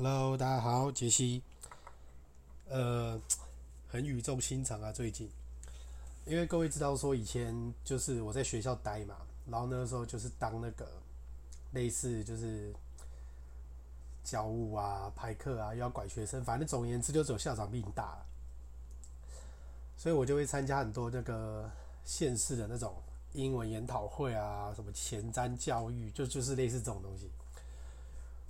[0.00, 1.42] Hello，大家好，杰西。
[2.68, 3.20] 呃，
[3.88, 5.28] 很语重心长啊，最近，
[6.24, 9.16] 因为各位知道说以前就是我在学校待嘛，
[9.50, 10.88] 然后那时候就是当那个
[11.72, 12.72] 类似就是
[14.22, 18.24] 教务啊、排课啊，又要管学生，反正总而言之就只有校长比你大，
[19.96, 21.68] 所以我就会参加很多那个
[22.04, 22.94] 县市的那种
[23.32, 27.28] 英文研讨会啊，什么前瞻教育，就就是类似这种东西。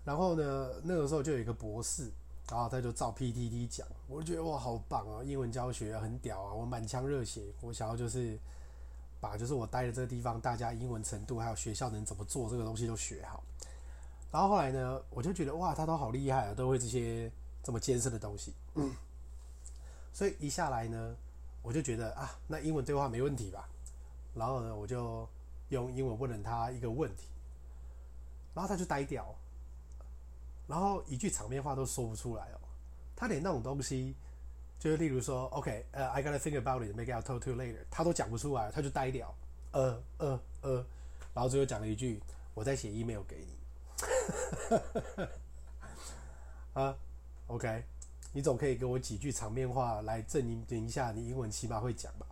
[0.08, 2.10] 然后呢，那个时候就有一个博士，
[2.48, 5.22] 然后他就照 PPT 讲，我就觉得哇，好棒啊！
[5.22, 8.38] 英文教学很屌啊，我满腔热血，我想要就是
[9.20, 13.44] 把就是我待的这个地方，大家英文程度还有学校能怎么做这个东西都学好。
[14.32, 17.30] 然后后来呢，我就觉得哇，他都好厉害啊，都会这些
[17.62, 18.54] 这么艰深的东西。
[18.76, 18.90] 嗯，
[20.14, 21.14] 所以一下来呢，
[21.62, 23.68] 我就觉得啊，那英文对话没问题吧？
[24.34, 25.28] 然后呢，我就
[25.68, 27.26] 用英文问了他一个问题，
[28.54, 29.34] 然后他就呆掉。
[30.68, 32.60] 然后一句场面话都说不出来哦，
[33.16, 34.14] 他连那种东西，
[34.78, 39.34] 就是例如说，OK，呃、，I gotta think about it，maybe I'll talk to you later，他都讲不出来，他就呆掉，
[39.72, 40.86] 呃呃呃，
[41.32, 43.58] 然后最后讲了一句，我在写 email 给你，
[46.80, 46.94] 啊
[47.46, 47.82] ，OK，
[48.32, 52.26] 你总可以给我几句场面话来证明一下你英文起码会讲吧？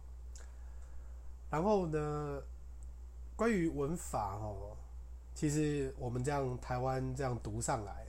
[1.48, 2.42] 然后呢，
[3.34, 4.76] 关于文法哦，
[5.34, 8.05] 其实我们这样台湾这样读上来。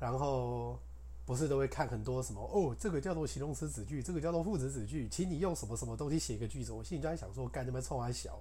[0.00, 0.78] 然后
[1.26, 6.72] 不是都会看很多什么哦，这个叫做形容词子句，这个叫做副词子句，请你用什么什么东西写一个句子。
[6.72, 8.40] 我心里就在想说，干这么臭还小，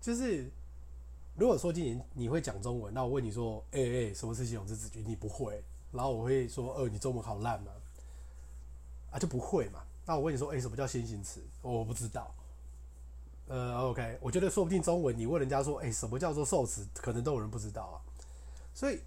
[0.00, 0.50] 就是
[1.36, 5.00] 如果说今年你会讲中文，那我问你说，哎哎，什么是形容词子句？
[5.06, 7.70] 你不会，然后我会说，呃，你中文好烂吗？
[9.12, 9.80] 啊，就不会嘛。
[10.04, 11.40] 那我问你说，哎，什么叫先行词？
[11.62, 12.34] 我不知道。
[13.46, 17.96] 呃，OK，我觉得说不定中文你问人家说，哎，什么叫做受词，可能都有人不知道啊。
[18.74, 19.00] 所以。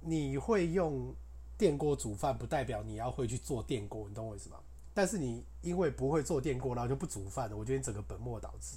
[0.00, 1.14] 你会用
[1.56, 4.56] 电锅煮饭，不代表你要会去做电锅，你懂我意思吗？
[4.94, 8.76] 但是你因为不会做电锅，然后就不煮饭了，我觉得你整个本末倒置。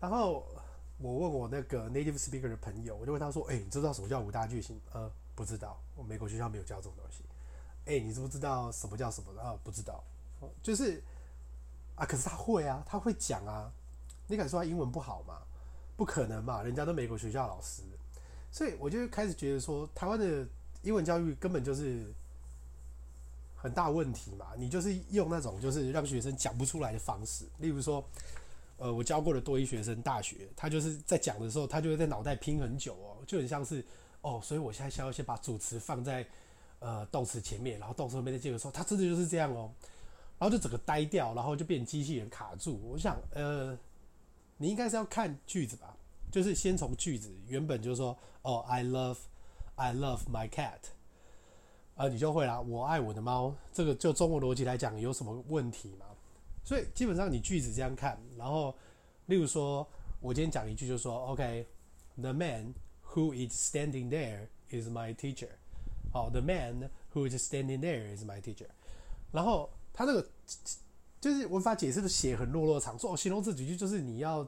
[0.00, 0.44] 然后
[0.98, 7.22] 我问我那个 native speaker 的朋友，我就问他说：“哎，你知道什么叫五大句型？”呃，不知道，我美国学校没有教这种东西。
[7.86, 9.40] 哎，你知不知道什么叫什么？
[9.40, 10.02] 啊，不知道。
[10.62, 11.02] 就是
[11.96, 13.72] 啊，可是他会啊，他会讲啊。
[14.26, 15.42] 你敢说他英文不好吗？
[15.96, 17.82] 不可能嘛，人家都美国学校老师。
[18.50, 20.46] 所以我就开始觉得说，台湾的
[20.82, 22.06] 英文教育根本就是
[23.54, 24.46] 很大问题嘛。
[24.56, 28.02] 你就是用那种就是让学生讲不出来的方式，例如说，
[28.78, 33.84] 呃，我教过的多一学生大学，他就是在讲的时候，他就会在脑袋拼很久哦，就很像是
[34.22, 36.26] 哦，所以我现在需要先把主词放在
[36.78, 39.70] 呃动词前面，然后动词后面再接着说，他真的就是这样哦，
[40.38, 42.80] 然后就整个呆掉，然后就变机器人卡住。
[42.82, 43.78] 我想，呃，
[44.56, 45.94] 你应该是要看句子吧。
[46.30, 49.16] 就是先从句子原本就是说，哦，I love,
[49.76, 50.78] I love my cat，
[51.96, 53.54] 啊，你就会啦，我爱我的猫。
[53.72, 56.04] 这个就中文逻辑来讲，有什么问题吗？
[56.64, 58.74] 所以基本上你句子这样看，然后，
[59.26, 59.88] 例如说，
[60.20, 62.74] 我今天讲一句就说，OK，the man
[63.14, 65.48] who is standing there is my teacher。
[66.12, 68.68] 好，the man who is standing there is my teacher。
[69.32, 70.28] 然后他那个
[71.20, 74.46] 就是文法解释的写很落落长，说形容词几句就是你要。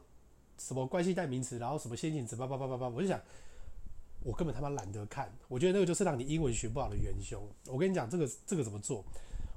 [0.60, 3.19] 什么关系代名词，然后什么先行词，叭叭叭叭叭，我就想，
[4.22, 5.32] 我根本他妈懒得看。
[5.48, 7.43] 我觉得那个就是让你英文学不好的元凶。
[7.66, 9.03] 我跟你讲，这个这个怎么做？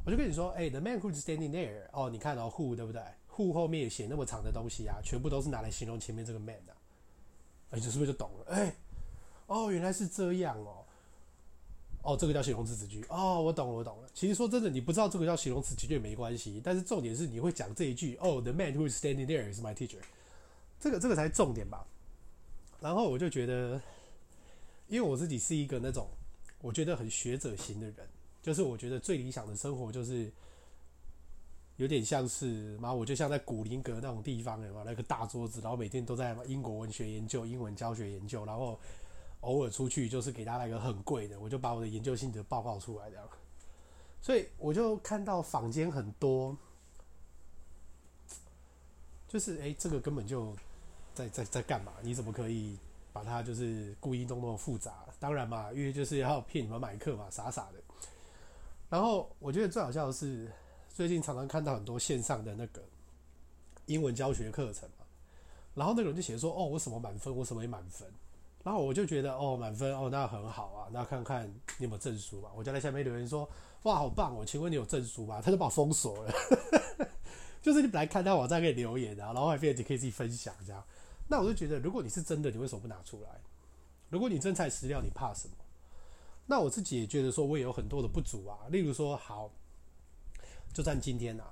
[0.06, 3.02] 我就跟你说，哎、，the man who is standing there，哦，你看到、哦、who 对不对
[3.36, 6.78] ？who 后面写那么长的东西啊，全部都是拿来形容前面这个 man 的、啊。
[7.72, 8.46] 哎，这是不是就懂了？
[8.54, 8.74] 哎，
[9.48, 10.86] 哦，原来是这样哦。
[12.04, 13.06] 哦，这个叫形容词子句。
[13.10, 14.10] 哦，我懂了，我懂了。
[14.14, 16.62] 其实说真的，你不知道这个叫形容词其实也没关系。
[16.64, 20.00] 但是重点是你会讲这一句，哦，the man who is standing there is my teacher。
[20.84, 21.88] 这个这个才是重点吧，
[22.82, 23.82] 然后我就觉得，
[24.90, 26.10] 因为我自己是一个那种
[26.60, 28.06] 我觉得很学者型的人，
[28.42, 30.30] 就是我觉得最理想的生活就是
[31.78, 38.78] 有点像是嘛，我就像在古灵阁那种地方，有没有那个大桌子，然后每天都在英国文学研究、英文教学研究，然后
[39.40, 43.26] 偶尔出去就是给大家来个很贵的，我就把我的研究心得报告出来这样，
[44.22, 46.58] 所以我就看到坊间很多，
[49.30, 50.54] 就是哎，这个根本就。
[51.14, 51.94] 在在在干嘛？
[52.02, 52.78] 你怎么可以
[53.12, 55.06] 把它就是故意弄那么复杂？
[55.20, 57.80] 当然嘛，因为就是要骗你们买课嘛，傻傻的。
[58.90, 60.52] 然后我觉得最好笑的是，
[60.90, 62.84] 最近常常看到很多线上的那个
[63.86, 65.06] 英文教学课程嘛，
[65.74, 68.08] 然后那个人就写说：“哦，我什么满分，我什么也满分。”
[68.64, 73.50] 然后我就觉得：“哦，满分哦，那很好啊，那看看你有没有证书吧。”我就在下面留言说
[73.84, 76.34] ：“哇，好棒哦，请问你有证书吗？”他就把我封锁了。
[77.62, 80.84] 就是你本来看到网站可以留言啊，然后还变成可以自己分享这样。
[81.34, 83.30] 那我就觉得，如果你是真的，你为什么不拿出来？
[84.12, 85.56] 如果你真材实料，你怕什么？
[86.46, 88.60] 那我自己也觉得说，我也有很多的不足啊。
[88.70, 89.50] 例如说，好，
[90.72, 91.52] 就算今天啊，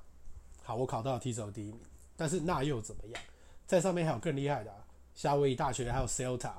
[0.61, 1.79] 好，我考到了 TESOL 第一名，
[2.15, 3.23] 但是那又怎么样？
[3.65, 4.71] 在上面还有更厉害的、
[5.15, 6.53] 夏威夷大学还有 CELTA，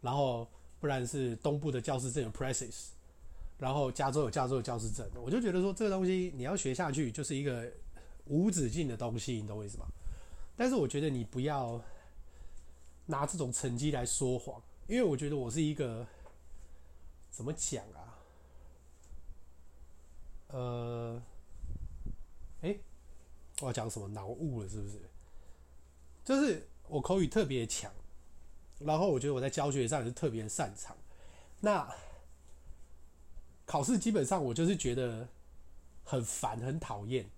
[0.00, 0.48] 然后
[0.80, 2.86] 不然是东部的教师证有 Precious，
[3.56, 5.08] 然后加州有加州的教师证。
[5.14, 7.70] 我就觉得说，这个东西你要学下去，就是一个
[8.26, 9.86] 无止境的东西，你懂我意思吗？
[10.56, 11.80] 但是我觉得你不要
[13.06, 16.06] 拿这种成绩来说谎，因为我觉得我是一个。
[17.30, 18.14] 怎么讲啊？
[20.50, 21.20] 呃，
[22.62, 22.78] 哎、
[23.60, 24.68] 我要讲什么脑雾了？
[24.68, 25.00] 是不是？
[26.24, 27.92] 就是我口语特别强，
[28.78, 30.96] 然后我觉得我在教学上也是特别擅长。
[31.58, 31.92] 那
[33.66, 35.26] 考试基本上我就是觉得
[36.04, 37.28] 很烦、很讨厌，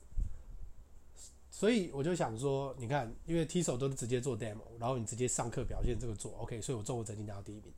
[1.58, 7.72] 所以我就想说，你看，因为 TESOL 都是直接做 demo，然后你直接上课表现这个做 OK，所以我综合成绩拿到第一名。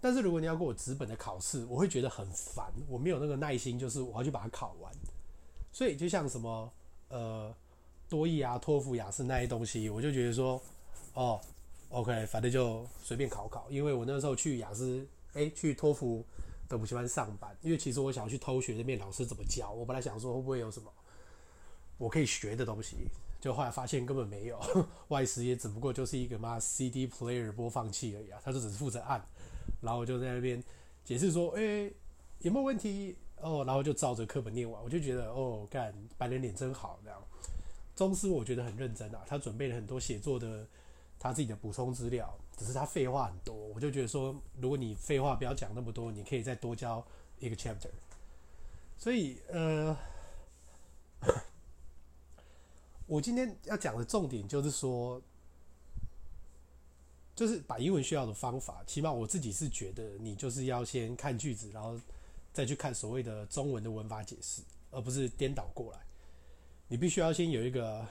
[0.00, 4.92] 但是如果你要给我纸本的考试，我会觉得很烦，我没有那个耐心，就是我要去把它考完。
[5.70, 6.72] 所以就像什么
[7.10, 7.54] 呃
[8.08, 10.60] 多益啊、托福、雅思那些东西，我就觉得说，
[11.14, 11.40] 哦
[11.90, 13.70] ，OK，反正就随便考考。
[13.70, 16.26] 因为我那时候去雅思，哎、去托福
[16.68, 19.70] 的补习班上班，因为其实我想要去偷学那边老师怎么教。
[19.70, 20.92] 我本来想说会不会有什么
[22.00, 22.96] 我可以学的东西，
[23.38, 24.58] 就后来发现根本没有。
[25.08, 29.22] 外师也只不过就是一个嘛 CD player 播放器而已啊，他就只是负责按。
[29.82, 30.64] 然后我就在那边
[31.04, 31.92] 解释说：“哎、
[32.38, 33.14] 有没有问题？
[33.36, 34.82] 哦，然后就照着课本念完。
[34.82, 36.98] 我就觉得，哦，干白人脸真好。
[37.04, 37.22] 这样，
[37.94, 40.66] 宗师我觉得很认真啊，他准备了很多写作的
[41.18, 43.54] 他自己的补充资料，只是他废话很多。
[43.54, 47.06] 我就觉得说，如果你废话不要讲那么多，你可以再多教
[47.38, 47.90] 一个 chapter。
[48.98, 49.96] 所以，呃，
[53.10, 55.20] 我今天要讲的重点就是说。”
[57.32, 61.98] 就是把英文需要的方法，起码我自己是觉得，你就是要先看句子，然后
[62.52, 64.60] 再去看所谓的中文的文法解释，
[64.90, 66.00] 而不是颠倒过来。
[66.88, 68.06] 你必须要先有一个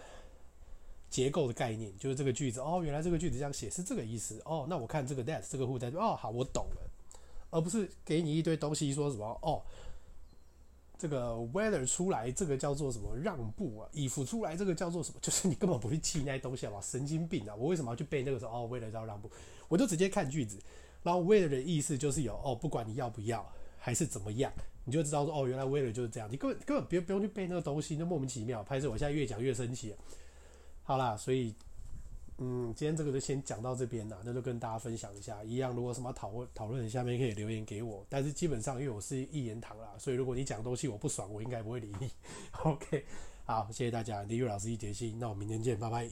[1.11, 4.65] 结构的概念，就是这个句子哦，原来这个句子这样写是这个意思哦。
[4.67, 6.89] 那我看这个 that 这个 who that 哦，好，我懂了，
[7.51, 9.61] 而不是给你一堆东西说什么哦。
[10.99, 15.19] 这个 weather 出来，这个叫做什么让步啊？if 出来，这个叫做什么？
[15.23, 16.81] 就是你根本不去记那些东西好吧？
[16.81, 17.55] 神经病啊！
[17.55, 18.65] 我为什么要去背那个时候？
[18.65, 19.31] 哦 weather 叫让步，
[19.69, 20.59] 我就直接看句子，
[21.01, 24.51] 然后 weather 的意思就是有哦，不管你要不要还是怎么样，
[24.83, 26.29] 你就知道说哦，原来 weather 就是这样。
[26.29, 28.61] 你根本根本不用不用去背那个东西，那莫名其妙。
[28.61, 29.95] 拍摄我现在越讲越生气。
[30.83, 31.55] 好啦，所以。
[32.41, 35.43] 嗯，今天这个就先讲到这边啦，那就跟大家分享一下。
[35.43, 38.05] 一样，如果什么讨论讨论，下面可以留言给我。
[38.07, 42.09] 但是基本上，因为我是一言堂啦，所以如果你讲东西我不爽，我应该不会理你。
[42.63, 43.05] OK，
[43.45, 46.09] 好，谢谢大家，李玉老师一节心，那我明天见，拜拜。